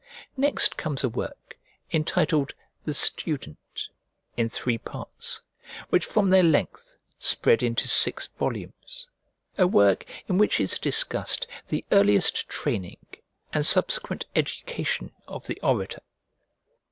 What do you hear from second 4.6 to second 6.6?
parts, which from their